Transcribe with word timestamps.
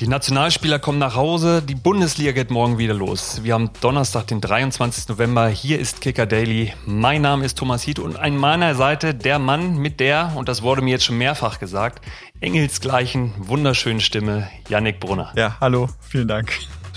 Die 0.00 0.08
Nationalspieler 0.08 0.80
kommen 0.80 0.98
nach 0.98 1.14
Hause, 1.14 1.62
die 1.62 1.76
Bundesliga 1.76 2.32
geht 2.32 2.50
morgen 2.50 2.78
wieder 2.78 2.94
los. 2.94 3.44
Wir 3.44 3.54
haben 3.54 3.70
Donnerstag, 3.80 4.26
den 4.26 4.40
23. 4.40 5.08
November. 5.08 5.46
Hier 5.46 5.78
ist 5.78 6.00
Kicker 6.00 6.26
Daily. 6.26 6.72
Mein 6.84 7.22
Name 7.22 7.44
ist 7.44 7.56
Thomas 7.56 7.84
Hiet 7.84 8.00
und 8.00 8.16
an 8.16 8.36
meiner 8.36 8.74
Seite 8.74 9.14
der 9.14 9.38
Mann 9.38 9.76
mit 9.76 10.00
der, 10.00 10.32
und 10.34 10.48
das 10.48 10.62
wurde 10.62 10.82
mir 10.82 10.90
jetzt 10.90 11.04
schon 11.04 11.16
mehrfach 11.16 11.60
gesagt, 11.60 12.04
engelsgleichen, 12.40 13.34
wunderschönen 13.38 14.00
Stimme, 14.00 14.48
Yannick 14.68 14.98
Brunner. 14.98 15.32
Ja, 15.36 15.58
hallo, 15.60 15.88
vielen 16.00 16.26
Dank. 16.26 16.50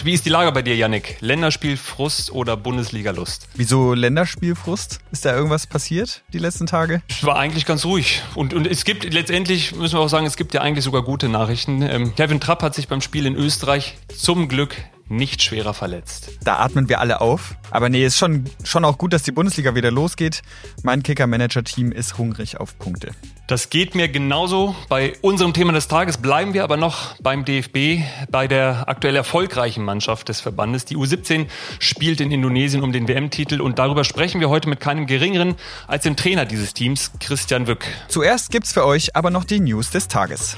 Wie 0.03 0.13
ist 0.13 0.25
die 0.25 0.29
Lage 0.29 0.51
bei 0.51 0.61
dir, 0.61 0.75
Yannick? 0.75 1.17
Länderspielfrust 1.21 2.31
oder 2.31 2.55
Bundesliga-Lust? 2.55 3.47
Wieso 3.55 3.93
Länderspielfrust? 3.93 4.99
Ist 5.11 5.25
da 5.25 5.35
irgendwas 5.35 5.65
passiert 5.65 6.21
die 6.33 6.37
letzten 6.37 6.67
Tage? 6.67 7.01
Es 7.09 7.23
war 7.23 7.37
eigentlich 7.37 7.65
ganz 7.65 7.83
ruhig. 7.83 8.21
Und, 8.35 8.53
und 8.53 8.67
es 8.67 8.85
gibt 8.85 9.11
letztendlich, 9.11 9.75
müssen 9.75 9.95
wir 9.95 10.01
auch 10.01 10.09
sagen, 10.09 10.25
es 10.25 10.37
gibt 10.37 10.53
ja 10.53 10.61
eigentlich 10.61 10.85
sogar 10.85 11.01
gute 11.01 11.29
Nachrichten. 11.29 11.81
Ähm, 11.81 12.15
Kevin 12.15 12.39
Trapp 12.39 12.61
hat 12.61 12.75
sich 12.75 12.87
beim 12.87 13.01
Spiel 13.01 13.25
in 13.25 13.35
Österreich 13.35 13.97
zum 14.15 14.47
Glück 14.47 14.75
nicht 15.09 15.41
schwerer 15.41 15.73
verletzt. 15.73 16.31
Da 16.43 16.57
atmen 16.57 16.89
wir 16.89 16.99
alle 16.99 17.21
auf. 17.21 17.55
Aber 17.71 17.89
nee, 17.89 18.05
ist 18.05 18.17
schon, 18.17 18.45
schon 18.63 18.85
auch 18.85 18.97
gut, 18.97 19.13
dass 19.13 19.23
die 19.23 19.31
Bundesliga 19.31 19.75
wieder 19.75 19.91
losgeht. 19.91 20.41
Mein 20.83 21.03
Kicker-Manager-Team 21.03 21.91
ist 21.91 22.17
hungrig 22.17 22.59
auf 22.59 22.77
Punkte. 22.79 23.11
Das 23.47 23.69
geht 23.69 23.95
mir 23.95 24.09
genauso. 24.09 24.75
Bei 24.89 25.13
unserem 25.21 25.53
Thema 25.53 25.71
des 25.71 25.87
Tages 25.87 26.17
bleiben 26.17 26.53
wir 26.53 26.63
aber 26.63 26.75
noch 26.75 27.15
beim 27.21 27.45
DFB, 27.45 28.03
bei 28.29 28.47
der 28.47 28.89
aktuell 28.89 29.15
erfolgreichen 29.15 29.85
Mannschaft 29.85 30.27
des 30.27 30.41
Verbandes. 30.41 30.83
Die 30.83 30.97
U17 30.97 31.47
spielt 31.79 32.19
in 32.19 32.31
Indonesien 32.31 32.83
um 32.83 32.91
den 32.91 33.07
WM-Titel 33.07 33.61
und 33.61 33.79
darüber 33.79 34.03
sprechen 34.03 34.41
wir 34.41 34.49
heute 34.49 34.67
mit 34.67 34.81
keinem 34.81 35.07
geringeren 35.07 35.55
als 35.87 36.03
dem 36.03 36.17
Trainer 36.17 36.45
dieses 36.45 36.73
Teams, 36.73 37.11
Christian 37.21 37.67
Wück. 37.67 37.85
Zuerst 38.09 38.51
gibt's 38.51 38.73
für 38.73 38.85
euch 38.85 39.15
aber 39.15 39.29
noch 39.29 39.45
die 39.45 39.61
News 39.61 39.91
des 39.91 40.09
Tages. 40.09 40.57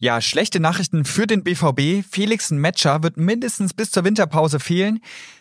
Ja, 0.00 0.20
schlechte 0.20 0.60
Nachrichten 0.60 1.04
für 1.04 1.26
den 1.26 1.42
BVB. 1.42 2.06
Felix 2.08 2.52
Metscher 2.52 3.02
wird 3.02 3.16
mindestens 3.16 3.74
bis 3.74 3.90
zur 3.90 4.04
Winterpause 4.04 4.60
fehlen. 4.60 5.00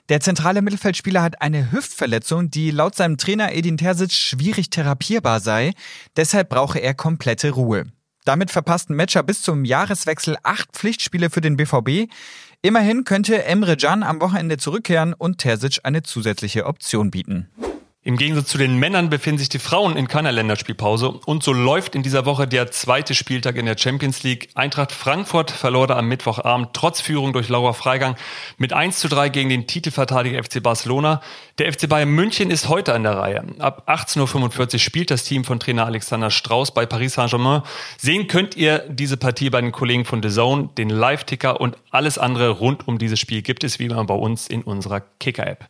Der 0.10 0.20
zentrale 0.20 0.64
Mittelfeldspieler 0.64 1.22
hat 1.22 1.44
eine 1.44 1.72
Hüftverletzung, 1.72 2.50
die 2.50 2.72
laut 2.72 2.96
seinem 2.96 3.18
Trainer 3.18 3.54
Edin 3.54 3.78
Terzic 3.78 4.14
schwierig 4.14 4.72
therapierbar 4.72 5.42
sei. 5.42 5.74
Deshalb 6.16 6.50
brauche 6.50 6.80
er 6.80 6.96
komplette 6.96 7.52
Ruhe. 7.52 7.86
Damit 8.26 8.50
verpassten 8.50 8.96
Metscher 8.96 9.22
bis 9.22 9.44
zum 9.44 9.64
Jahreswechsel 9.64 10.38
acht 10.42 10.72
Pflichtspiele 10.74 11.30
für 11.30 11.42
den 11.42 11.56
BVB. 11.56 12.12
Immerhin 12.64 13.04
könnte 13.04 13.44
Emre 13.44 13.78
Can 13.78 14.02
am 14.02 14.20
Wochenende 14.22 14.58
zurückkehren 14.58 15.14
und 15.14 15.38
Terzic 15.38 15.82
eine 15.84 16.02
zusätzliche 16.02 16.66
Option 16.66 17.12
bieten. 17.12 17.48
Im 18.08 18.16
Gegensatz 18.16 18.48
zu 18.48 18.58
den 18.58 18.78
Männern 18.78 19.10
befinden 19.10 19.40
sich 19.40 19.50
die 19.50 19.60
Frauen 19.60 19.98
in 19.98 20.08
keiner 20.08 20.32
Länderspielpause 20.32 21.10
und 21.10 21.44
so 21.44 21.52
läuft 21.52 21.94
in 21.94 22.04
dieser 22.04 22.26
Woche 22.26 22.48
der 22.48 22.72
zweite 22.72 23.14
Spieltag 23.14 23.58
in 23.58 23.66
der 23.66 23.78
Champions 23.78 24.24
League. 24.24 24.48
Eintracht 24.56 24.94
Frankfurt 24.94 25.52
verlor 25.52 25.88
da 25.88 25.98
am 25.98 26.08
Mittwochabend 26.08 26.70
trotz 26.72 27.02
Führung 27.02 27.34
durch 27.34 27.50
Laura 27.50 27.74
Freigang 27.74 28.16
mit 28.58 28.72
1 28.72 29.00
zu 29.00 29.10
3 29.10 29.28
gegen 29.28 29.50
den 29.50 29.68
Titelverteidiger 29.68 30.42
FC 30.42 30.64
Barcelona. 30.64 31.22
Der 31.58 31.74
FC 31.74 31.90
Bayern 31.90 32.08
München 32.08 32.50
ist 32.50 32.70
heute 32.70 32.94
an 32.94 33.04
der 33.04 33.18
Reihe. 33.18 33.44
Ab 33.60 33.84
18.45 33.90 34.74
Uhr 34.76 34.80
spielt 34.80 35.12
das 35.12 35.26
Team 35.26 35.44
von 35.44 35.60
Trainer 35.60 35.86
Alexander 35.86 36.32
Strauß 36.32 36.74
bei 36.74 36.86
Paris 36.86 37.16
Saint-Germain. 37.16 37.64
Sehen 37.98 38.28
könnt 38.28 38.56
ihr 38.56 38.86
diese 38.88 39.18
Partie 39.18 39.50
bei 39.50 39.60
den 39.60 39.74
Kollegen 39.74 40.06
von 40.06 40.24
The 40.24 40.30
Zone, 40.30 40.70
den 40.78 40.90
Live-Ticker 40.90 41.60
und 41.60 41.76
alles 41.92 42.18
andere 42.18 42.52
rund 42.52 42.88
um 42.88 43.00
dieses 43.00 43.20
Spiel 43.20 43.42
gibt 43.42 43.66
es 43.66 43.80
wie 43.80 43.88
immer 43.88 44.06
bei 44.06 44.16
uns 44.16 44.48
in 44.48 44.62
unserer 44.62 45.02
Kicker-App. 45.20 45.68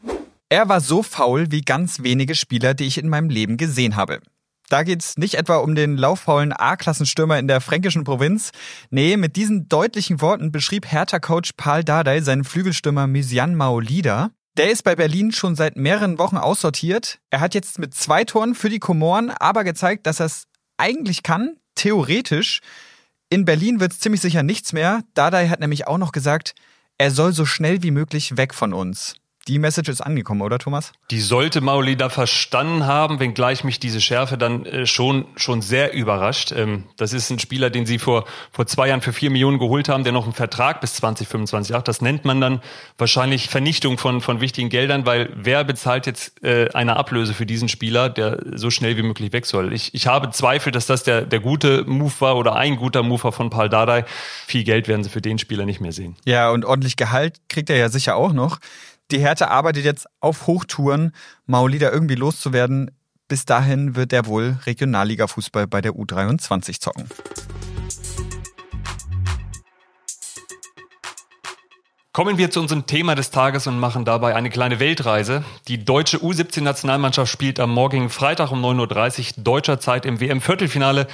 Er 0.50 0.70
war 0.70 0.80
so 0.80 1.03
faul 1.03 1.52
wie 1.52 1.62
ganz 1.62 2.03
wenige 2.03 2.34
Spieler, 2.34 2.73
die 2.73 2.86
ich 2.86 2.98
in 2.98 3.09
meinem 3.09 3.30
Leben 3.30 3.58
gesehen 3.58 3.98
habe. 3.98 4.22
Da 4.70 4.84
geht's 4.84 5.17
nicht 5.17 5.36
etwa 5.36 5.58
um 5.58 5.76
den 5.76 5.98
lauffaulen 5.98 6.53
A-Klassenstürmer 6.53 7.38
in 7.38 7.48
der 7.48 7.62
fränkischen 7.62 8.06
Provinz. 8.06 8.52
Nee, 8.90 9.18
mit 9.18 9.36
diesen 9.36 9.68
deutlichen 9.68 10.22
Worten 10.22 10.52
beschrieb 10.52 10.90
Hertha-Coach 10.90 11.52
Paul 11.58 11.84
Dardai 11.84 12.22
seinen 12.22 12.44
Flügelstürmer 12.44 13.07
Mysian 13.07 13.56
Maolida. 13.56 14.31
Der 14.57 14.72
ist 14.72 14.84
bei 14.84 14.96
Berlin 14.96 15.31
schon 15.31 15.56
seit 15.56 15.75
mehreren 15.75 16.18
Wochen 16.18 16.38
aussortiert. 16.38 17.19
Er 17.30 17.41
hat 17.41 17.53
jetzt 17.53 17.78
mit 17.78 17.94
zwei 17.94 18.24
Toren 18.24 18.56
für 18.56 18.69
die 18.69 18.80
Komoren 18.80 19.30
aber 19.30 19.63
gezeigt, 19.63 20.07
dass 20.07 20.19
er 20.19 20.28
es 20.28 20.47
eigentlich 20.78 21.24
kann, 21.24 21.57
theoretisch. 21.75 22.62
In 23.30 23.46
Berlin 23.46 23.80
wird's 23.80 24.00
ziemlich 24.00 24.22
sicher 24.22 24.44
nichts 24.44 24.74
mehr. 24.74 25.02
Dardai 25.13 25.50
hat 25.50 25.59
nämlich 25.59 25.88
auch 25.88 25.97
noch 25.97 26.13
gesagt, 26.13 26.56
er 26.97 27.12
soll 27.12 27.34
so 27.34 27.46
schnell 27.46 27.84
wie 27.84 27.91
möglich 27.91 28.36
weg 28.38 28.53
von 28.53 28.74
uns. 28.74 29.16
Die 29.47 29.59
Message 29.59 29.88
ist 29.88 30.02
angekommen, 30.02 30.41
oder 30.41 30.59
Thomas? 30.59 30.91
Die 31.09 31.22
sollte 31.22 31.62
Maulida 31.62 32.09
verstanden 32.09 32.85
haben, 32.85 33.22
wenngleich 33.22 33.63
mich 33.63 33.80
diese 33.80 34.02
Schärfe 34.02 34.38
dann 34.38 34.66
äh, 34.66 34.85
schon, 34.85 35.25
schon 35.38 35.62
sehr 35.62 35.94
überrascht. 35.94 36.52
Ähm, 36.52 36.84
das 36.97 37.13
ist 37.13 37.30
ein 37.30 37.40
Spieler, 37.40 37.69
den 37.69 37.86
sie 37.86 37.97
vor, 37.97 38.25
vor 38.52 38.68
zwei 38.68 38.90
Jahren 38.90 39.00
für 39.00 39.13
vier 39.13 39.30
Millionen 39.30 39.57
geholt 39.57 39.88
haben, 39.88 40.03
der 40.03 40.12
noch 40.12 40.25
einen 40.25 40.34
Vertrag 40.34 40.81
bis 40.81 40.96
2025 40.96 41.74
hat. 41.74 41.88
Das 41.88 42.02
nennt 42.02 42.25
man 42.25 42.41
dann 42.41 42.62
wahrscheinlich 42.97 43.47
Vernichtung 43.47 43.97
von, 43.97 44.19
von 44.19 44.41
wichtigen 44.41 44.68
Geldern, 44.68 45.06
weil 45.06 45.30
wer 45.36 45.63
bezahlt 45.63 46.07
jetzt 46.07 46.44
äh, 46.44 46.69
eine 46.74 46.97
Ablöse 46.97 47.34
für 47.34 47.46
diesen 47.46 47.69
Spieler, 47.69 48.09
der 48.09 48.44
so 48.56 48.69
schnell 48.69 48.97
wie 48.97 49.03
möglich 49.03 49.31
weg 49.31 49.46
soll? 49.46 49.72
Ich, 49.72 49.94
ich 49.94 50.07
habe 50.07 50.30
Zweifel, 50.31 50.74
dass 50.74 50.88
das 50.88 51.03
der, 51.03 51.22
der 51.22 51.40
gute 51.40 51.86
Move 51.86 52.13
war 52.19 52.36
oder 52.36 52.57
ein 52.57 52.75
guter 52.75 53.02
Move 53.02 53.24
war 53.24 53.31
von 53.31 53.50
Paul 53.50 53.69
Dardai. 53.69 54.03
Viel 54.46 54.66
Geld 54.66 54.90
werden 54.90 55.06
sie 55.06 55.09
für 55.09 55.22
den 55.22 55.40
Spieler 55.40 55.66
nicht 55.66 55.80
mehr 55.80 55.94
sehen. 55.94 56.18
Ja, 56.25 56.50
und 56.50 56.66
ordentlich 56.66 56.97
Gehalt 56.97 57.38
kriegt 57.47 57.69
er 57.69 57.78
ja 57.78 57.88
sicher 57.88 58.18
auch 58.18 58.34
noch. 58.34 58.59
Die 59.09 59.19
Hertha 59.19 59.47
arbeitet 59.47 59.85
jetzt 59.85 60.06
auf 60.19 60.47
Hochtouren, 60.47 61.13
Maulida 61.45 61.91
irgendwie 61.91 62.16
loszuwerden. 62.16 62.91
Bis 63.29 63.45
dahin 63.45 63.95
wird 63.95 64.12
er 64.12 64.25
wohl 64.25 64.59
Regionalliga-Fußball 64.66 65.66
bei 65.66 65.79
der 65.79 65.94
U23 65.94 66.81
zocken. 66.81 67.09
Kommen 72.12 72.40
wir 72.40 72.50
zu 72.50 72.59
unserem 72.59 72.88
Thema 72.88 73.16
des 73.16 73.29
Tages 73.29 73.68
und 73.68 73.79
machen 73.79 74.03
dabei 74.03 74.35
eine 74.35 74.50
kleine 74.50 74.79
Weltreise. 74.79 75.44
Die 75.68 75.85
deutsche 75.85 76.18
U17-Nationalmannschaft 76.18 77.31
spielt 77.31 77.59
am 77.59 77.72
morgigen 77.72 78.09
Freitag 78.09 78.51
um 78.51 78.66
9.30 78.66 79.38
Uhr 79.38 79.44
deutscher 79.44 79.79
Zeit 79.79 80.03
im 80.06 80.19
WM-Viertelfinale 80.19 81.07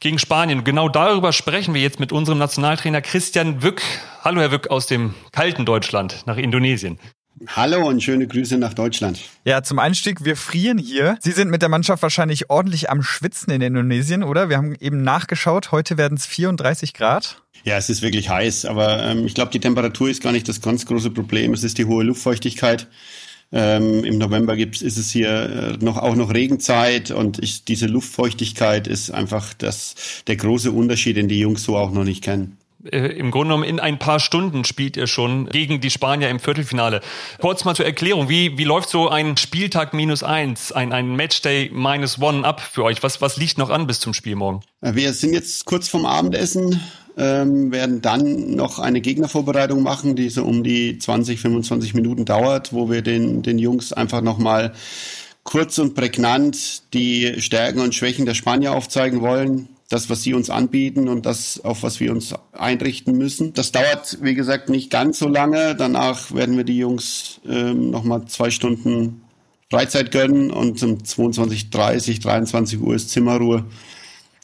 gegen 0.00 0.20
Spanien. 0.20 0.62
Genau 0.62 0.88
darüber 0.88 1.32
sprechen 1.32 1.74
wir 1.74 1.82
jetzt 1.82 1.98
mit 1.98 2.12
unserem 2.12 2.38
Nationaltrainer 2.38 3.02
Christian 3.02 3.62
Wück. 3.64 3.82
Hallo 4.22 4.40
Herr 4.40 4.52
Wück 4.52 4.70
aus 4.70 4.86
dem 4.86 5.14
kalten 5.32 5.66
Deutschland 5.66 6.22
nach 6.24 6.36
Indonesien. 6.36 7.00
Hallo 7.48 7.88
und 7.88 8.02
schöne 8.02 8.26
Grüße 8.26 8.58
nach 8.58 8.74
Deutschland. 8.74 9.20
Ja, 9.44 9.62
zum 9.62 9.78
Einstieg, 9.78 10.24
wir 10.24 10.36
frieren 10.36 10.78
hier. 10.78 11.18
Sie 11.20 11.32
sind 11.32 11.50
mit 11.50 11.62
der 11.62 11.68
Mannschaft 11.68 12.02
wahrscheinlich 12.02 12.48
ordentlich 12.48 12.90
am 12.90 13.02
Schwitzen 13.02 13.52
in 13.52 13.60
Indonesien, 13.60 14.22
oder? 14.22 14.48
Wir 14.48 14.56
haben 14.56 14.74
eben 14.78 15.02
nachgeschaut, 15.02 15.72
heute 15.72 15.98
werden 15.98 16.16
es 16.16 16.26
34 16.26 16.94
Grad. 16.94 17.42
Ja, 17.64 17.76
es 17.76 17.90
ist 17.90 18.02
wirklich 18.02 18.28
heiß, 18.28 18.66
aber 18.66 19.02
ähm, 19.04 19.26
ich 19.26 19.34
glaube, 19.34 19.50
die 19.50 19.60
Temperatur 19.60 20.08
ist 20.08 20.22
gar 20.22 20.32
nicht 20.32 20.48
das 20.48 20.60
ganz 20.60 20.86
große 20.86 21.10
Problem. 21.10 21.52
Es 21.54 21.64
ist 21.64 21.78
die 21.78 21.86
hohe 21.86 22.04
Luftfeuchtigkeit. 22.04 22.86
Ähm, 23.52 24.04
Im 24.04 24.18
November 24.18 24.56
gibt's, 24.56 24.82
ist 24.82 24.96
es 24.96 25.10
hier 25.10 25.76
äh, 25.80 25.84
noch, 25.84 25.98
auch 25.98 26.14
noch 26.14 26.32
Regenzeit 26.32 27.10
und 27.10 27.42
ich, 27.42 27.64
diese 27.64 27.86
Luftfeuchtigkeit 27.86 28.86
ist 28.86 29.10
einfach 29.10 29.54
das, 29.54 29.94
der 30.26 30.36
große 30.36 30.70
Unterschied, 30.70 31.16
den 31.16 31.28
die 31.28 31.40
Jungs 31.40 31.64
so 31.64 31.76
auch 31.76 31.90
noch 31.90 32.04
nicht 32.04 32.22
kennen 32.22 32.58
äh, 32.90 33.06
im 33.18 33.30
Grunde 33.30 33.48
genommen 33.48 33.64
in 33.64 33.80
ein 33.80 33.98
paar 33.98 34.20
Stunden 34.20 34.64
spielt 34.64 34.96
ihr 34.96 35.06
schon 35.06 35.46
gegen 35.46 35.80
die 35.80 35.90
Spanier 35.90 36.28
im 36.28 36.40
Viertelfinale. 36.40 37.00
Kurz 37.40 37.64
mal 37.64 37.74
zur 37.74 37.86
Erklärung, 37.86 38.28
wie, 38.28 38.58
wie 38.58 38.64
läuft 38.64 38.88
so 38.88 39.08
ein 39.08 39.36
Spieltag 39.36 39.94
minus 39.94 40.22
eins, 40.22 40.72
ein, 40.72 40.92
ein 40.92 41.16
Matchday 41.16 41.70
minus 41.72 42.20
one 42.20 42.44
ab 42.44 42.60
für 42.60 42.84
euch? 42.84 43.02
Was, 43.02 43.20
was 43.20 43.36
liegt 43.36 43.58
noch 43.58 43.70
an 43.70 43.86
bis 43.86 44.00
zum 44.00 44.14
Spiel 44.14 44.36
morgen? 44.36 44.60
Wir 44.80 45.12
sind 45.12 45.32
jetzt 45.32 45.64
kurz 45.64 45.88
vorm 45.88 46.06
Abendessen, 46.06 46.80
ähm, 47.16 47.72
werden 47.72 48.02
dann 48.02 48.54
noch 48.54 48.78
eine 48.78 49.00
Gegnervorbereitung 49.00 49.82
machen, 49.82 50.16
die 50.16 50.28
so 50.28 50.44
um 50.44 50.62
die 50.62 50.98
20, 50.98 51.40
25 51.40 51.94
Minuten 51.94 52.24
dauert, 52.24 52.72
wo 52.72 52.90
wir 52.90 53.02
den, 53.02 53.42
den 53.42 53.58
Jungs 53.58 53.92
einfach 53.92 54.20
nochmal 54.20 54.74
kurz 55.42 55.78
und 55.78 55.94
prägnant 55.94 56.94
die 56.94 57.40
Stärken 57.40 57.80
und 57.80 57.94
Schwächen 57.94 58.26
der 58.26 58.34
Spanier 58.34 58.72
aufzeigen 58.72 59.20
wollen 59.20 59.68
das, 59.88 60.08
was 60.08 60.22
sie 60.22 60.34
uns 60.34 60.50
anbieten 60.50 61.08
und 61.08 61.26
das, 61.26 61.62
auf 61.62 61.82
was 61.82 62.00
wir 62.00 62.10
uns 62.10 62.34
einrichten 62.52 63.16
müssen. 63.16 63.52
Das 63.52 63.72
dauert, 63.72 64.18
wie 64.22 64.34
gesagt, 64.34 64.68
nicht 64.68 64.90
ganz 64.90 65.18
so 65.18 65.28
lange. 65.28 65.74
Danach 65.76 66.32
werden 66.32 66.56
wir 66.56 66.64
die 66.64 66.78
Jungs 66.78 67.40
ähm, 67.46 67.90
nochmal 67.90 68.24
zwei 68.26 68.50
Stunden 68.50 69.22
Freizeit 69.70 70.10
gönnen 70.10 70.50
und 70.50 70.82
um 70.82 70.98
22.30, 70.98 72.22
23 72.22 72.80
Uhr 72.80 72.94
ist 72.94 73.10
Zimmerruhe. 73.10 73.64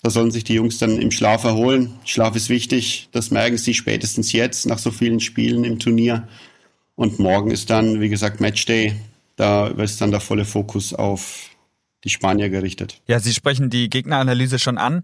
Da 0.03 0.11
sollen 0.11 0.31
sich 0.31 0.45
die 0.45 0.55
Jungs 0.55 0.79
dann 0.79 0.99
im 0.99 1.11
Schlaf 1.11 1.45
erholen. 1.45 1.95
Schlaf 2.05 2.35
ist 2.35 2.49
wichtig. 2.49 3.09
Das 3.13 3.31
merken 3.31 3.59
sie 3.59 3.75
spätestens 3.75 4.33
jetzt 4.33 4.67
nach 4.67 4.79
so 4.79 4.91
vielen 4.91 5.21
Spielen 5.21 5.65
im 5.65 5.79
Turnier. 5.79 6.27
Und 6.97 7.19
morgen 7.19 7.51
ist 7.51 7.71
dann, 7.71 8.01
wie 8.01 8.09
gesagt, 8.09 8.41
Matchday. 8.41 8.95
Da 9.37 9.69
ist 9.69 10.01
dann 10.01 10.11
der 10.11 10.21
volle 10.21 10.45
Fokus 10.45 10.93
auf 10.95 11.51
die 12.05 12.11
Spanier 12.11 12.49
gerichtet. 12.49 13.01
Ja, 13.07 13.21
Sie 13.21 13.35
sprechen 13.35 13.71
die 13.71 13.91
Gegneranalyse 13.91 14.59
schon 14.59 14.79
an. 14.79 15.03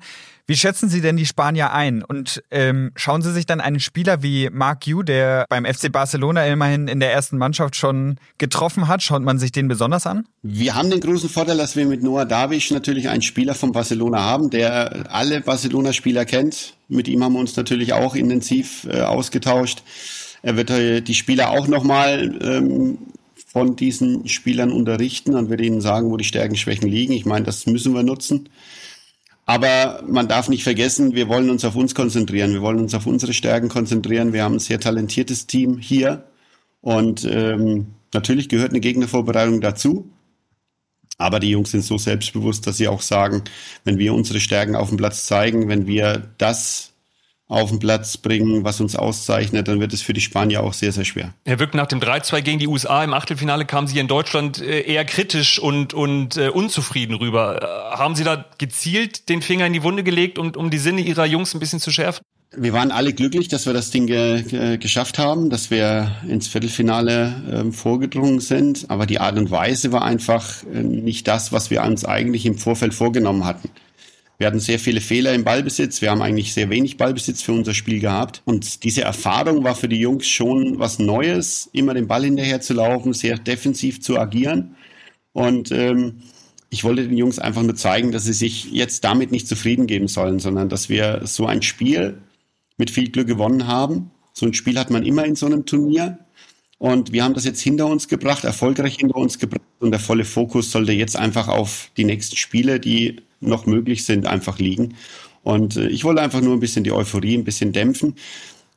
Wie 0.49 0.57
schätzen 0.57 0.89
Sie 0.89 1.01
denn 1.01 1.17
die 1.17 1.27
Spanier 1.27 1.73
ein? 1.73 2.03
Und 2.05 2.43
ähm, 2.53 2.93
schauen 2.95 3.21
Sie 3.21 3.33
sich 3.33 3.47
dann 3.47 3.61
einen 3.61 3.81
Spieler 3.81 4.23
wie 4.23 4.49
Mark 4.51 4.87
Yu, 4.87 5.03
der 5.03 5.45
beim 5.49 5.65
FC 5.65 5.91
Barcelona 5.91 6.47
immerhin 6.47 6.87
in 6.87 7.01
der 7.01 7.13
ersten 7.13 7.37
Mannschaft 7.37 7.75
schon 7.75 8.19
getroffen 8.39 8.87
hat, 8.87 9.03
schaut 9.03 9.23
man 9.23 9.39
sich 9.39 9.51
den 9.51 9.67
besonders 9.67 10.07
an? 10.07 10.25
Wir 10.43 10.77
haben 10.77 10.89
den 10.89 11.01
großen 11.01 11.29
Vorteil, 11.29 11.57
dass 11.57 11.75
wir 11.75 11.85
mit 11.85 12.03
Noah 12.03 12.25
Davisch 12.25 12.71
natürlich 12.71 13.09
einen 13.09 13.23
Spieler 13.23 13.57
von 13.57 13.73
Barcelona 13.73 14.23
haben, 14.23 14.51
der 14.51 15.13
alle 15.13 15.41
Barcelona-Spieler 15.41 16.25
kennt. 16.25 16.75
Mit 16.89 17.09
ihm 17.09 17.25
haben 17.25 17.33
wir 17.33 17.41
uns 17.41 17.57
natürlich 17.57 17.93
auch 17.93 18.15
intensiv 18.15 18.87
äh, 18.89 19.01
ausgetauscht. 19.01 19.83
Er 20.43 20.57
wird 20.57 20.71
äh, 20.71 21.01
die 21.01 21.15
Spieler 21.15 21.51
auch 21.51 21.67
nochmal 21.67 22.39
ähm, 22.41 22.99
von 23.57 23.75
diesen 23.75 24.29
Spielern 24.29 24.71
unterrichten 24.71 25.35
und 25.35 25.49
wird 25.49 25.63
ihnen 25.63 25.81
sagen, 25.81 26.11
wo 26.11 26.19
die 26.19 26.25
Stärken, 26.25 26.57
Schwächen 26.57 26.91
liegen. 26.91 27.15
Ich 27.15 27.25
meine, 27.25 27.47
das 27.47 27.65
müssen 27.65 27.95
wir 27.95 28.03
nutzen. 28.03 28.51
Aber 29.47 30.03
man 30.07 30.29
darf 30.29 30.51
nicht 30.51 30.63
vergessen, 30.63 31.15
wir 31.15 31.27
wollen 31.29 31.49
uns 31.49 31.65
auf 31.65 31.75
uns 31.75 31.95
konzentrieren. 31.95 32.53
Wir 32.53 32.61
wollen 32.61 32.81
uns 32.81 32.93
auf 32.93 33.07
unsere 33.07 33.33
Stärken 33.33 33.71
konzentrieren. 33.71 34.35
Wir 34.35 34.45
haben 34.45 34.57
ein 34.57 34.59
sehr 34.59 34.79
talentiertes 34.79 35.47
Team 35.47 35.79
hier. 35.79 36.27
Und 36.83 37.25
ähm, 37.25 37.95
natürlich 38.13 38.51
gehört 38.51 38.73
eine 38.73 38.81
Gegnervorbereitung 38.81 39.63
dazu. 39.63 40.11
Aber 41.17 41.41
die 41.41 41.49
Jungs 41.49 41.71
sind 41.71 41.83
so 41.83 41.97
selbstbewusst, 41.97 42.67
dass 42.67 42.77
sie 42.77 42.89
auch 42.89 43.01
sagen, 43.01 43.43
wenn 43.85 43.99
wir 43.99 44.13
unsere 44.13 44.39
Stärken 44.39 44.77
auf 44.77 44.91
dem 44.91 44.99
Platz 44.99 45.25
zeigen, 45.25 45.71
wenn 45.71 45.87
wir 45.87 46.29
das 46.37 46.93
auf 47.49 47.71
den 47.71 47.79
Platz 47.79 48.17
bringen, 48.17 48.65
was 48.65 48.81
uns 48.81 48.97
auszeichnet, 48.97 49.69
dann 49.69 49.79
wird 49.79 49.93
es 49.93 50.03
für 50.03 50.13
die 50.13 50.21
Spanier 50.21 50.65
auch 50.65 50.73
sehr, 50.73 50.91
sehr 50.91 51.05
schwer. 51.05 51.33
Herr 51.45 51.61
Wirk, 51.61 51.75
nach 51.75 51.87
dem 51.87 52.01
3-2 52.01 52.43
gegen 52.43 52.59
die 52.59 52.67
USA 52.67 53.05
im 53.05 53.15
Achtelfinale 53.15 53.65
kamen 53.67 53.87
Sie 53.87 53.99
in 53.99 54.09
Deutschland 54.09 54.61
äh, 54.61 54.81
eher 54.81 55.05
kritisch 55.05 55.61
und, 55.61 55.95
und 55.95 56.37
äh, 56.37 56.49
unzufrieden 56.49 57.15
rüber. 57.15 57.63
Äh, 57.63 57.97
haben 57.97 58.17
Sie 58.17 58.25
da 58.25 58.45
gezielt 58.59 59.29
den 59.29 59.43
Finger 59.43 59.67
in 59.67 59.73
die 59.73 59.85
Wunde 59.85 60.03
gelegt, 60.03 60.39
um, 60.39 60.51
um 60.57 60.71
die 60.71 60.79
Sinne 60.79 61.03
Ihrer 61.03 61.25
Jungs 61.25 61.55
ein 61.55 61.61
bisschen 61.61 61.79
zu 61.79 61.93
schärfen? 61.93 62.23
Wir 62.57 62.73
waren 62.73 62.91
alle 62.91 63.13
glücklich, 63.13 63.49
dass 63.49 63.67
wir 63.67 63.73
das 63.73 63.91
Ding 63.91 64.07
ge 64.07 64.79
geschafft 64.79 65.19
haben, 65.19 65.51
dass 65.51 65.71
wir 65.71 66.13
ins 66.29 66.49
Viertelfinale 66.49 67.67
äh, 67.69 67.73
vorgedrungen 67.73 68.41
sind. 68.41 68.87
Aber 68.89 69.05
die 69.05 69.19
Art 69.19 69.37
und 69.37 69.51
Weise 69.51 69.93
war 69.93 70.03
einfach 70.03 70.63
äh, 70.65 70.83
nicht 70.83 71.29
das, 71.29 71.53
was 71.53 71.71
wir 71.71 71.83
uns 71.83 72.05
eigentlich 72.05 72.47
im 72.47 72.57
Vorfeld 72.57 72.95
vorgenommen 72.95 73.45
hatten. 73.45 73.69
Wir 74.39 74.47
hatten 74.47 74.61
sehr 74.61 74.79
viele 74.79 75.01
Fehler 75.01 75.35
im 75.35 75.45
Ballbesitz. 75.45 76.03
Wir 76.03 76.11
haben 76.11 76.21
eigentlich 76.21 76.53
sehr 76.53 76.69
wenig 76.69 76.99
Ballbesitz 76.99 77.43
für 77.43 77.53
unser 77.53 77.73
Spiel 77.73 78.01
gehabt. 78.01 78.43
Und 78.45 78.85
diese 78.85 79.03
Erfahrung 79.03 79.65
war 79.65 79.75
für 79.75 79.89
die 79.89 80.01
Jungs 80.01 80.27
schon 80.29 80.79
was 80.79 80.99
Neues, 80.99 81.71
immer 81.73 81.95
den 81.95 82.07
Ball 82.07 82.25
hinterher 82.25 82.61
zu 82.61 82.75
laufen, 82.75 83.15
sehr 83.15 83.39
defensiv 83.39 84.03
zu 84.03 84.19
agieren. 84.19 84.77
Und 85.33 85.71
ähm, 85.73 86.23
ich 86.69 86.85
wollte 86.85 87.09
den 87.09 87.17
Jungs 87.17 87.39
einfach 87.39 87.63
nur 87.63 87.77
zeigen, 87.77 88.13
dass 88.13 88.25
sie 88.25 88.35
sich 88.35 88.71
jetzt 88.73 89.05
damit 89.05 89.31
nicht 89.33 89.49
zufrieden 89.49 89.87
geben 89.87 90.09
sollen, 90.09 90.39
sondern 90.39 90.69
dass 90.69 90.89
wir 90.91 91.23
so 91.25 91.47
ein 91.47 91.63
Spiel 91.63 92.19
mit 92.77 92.91
viel 92.91 93.11
Glück 93.11 93.29
gewonnen 93.29 93.67
haben. 93.67 94.11
So 94.35 94.45
ein 94.45 94.53
Spiel 94.53 94.79
hat 94.79 94.91
man 94.91 95.07
immer 95.07 95.25
in 95.25 95.37
so 95.37 95.47
einem 95.47 95.65
Turnier. 95.65 96.19
Und 96.79 97.13
wir 97.13 97.25
haben 97.25 97.33
das 97.33 97.47
jetzt 97.47 97.63
hinter 97.63 97.87
uns 97.87 98.07
gebracht, 98.07 98.45
erfolgreich 98.45 98.97
hinter 98.97 99.17
uns 99.17 99.39
gebracht. 99.39 99.63
Und 99.79 99.93
der 99.93 100.01
volle 100.01 100.27
Fokus 100.27 100.71
sollte 100.71 100.93
jetzt 100.93 101.17
einfach 101.17 101.49
auf 101.49 101.91
die 101.97 102.05
nächsten 102.05 102.37
Spiele, 102.37 102.79
die 102.79 103.23
noch 103.41 103.67
möglich 103.67 104.05
sind, 104.05 104.27
einfach 104.27 104.59
liegen. 104.59 104.95
Und 105.43 105.77
äh, 105.77 105.89
ich 105.89 106.05
wollte 106.05 106.23
einfach 106.23 106.41
nur 106.41 106.55
ein 106.55 106.61
bisschen 106.61 106.85
die 106.85 106.93
Euphorie 106.93 107.37
ein 107.37 107.45
bisschen 107.45 107.73
dämpfen. 107.73 108.17